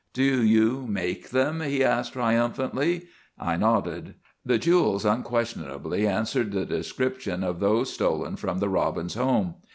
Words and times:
"Do 0.13 0.43
you 0.43 0.87
make 0.87 1.29
them?" 1.29 1.61
he 1.61 1.83
asked, 1.83 2.13
triumphantly. 2.13 3.03
I 3.37 3.55
nodded. 3.55 4.15
The 4.43 4.57
jewels 4.57 5.05
unquestionably 5.05 6.07
answered 6.07 6.51
the 6.53 6.65
description 6.65 7.43
of 7.43 7.59
those 7.59 7.93
stolen 7.93 8.35
from 8.35 8.57
the 8.57 8.69
Robbins 8.69 9.13
home. 9.13 9.57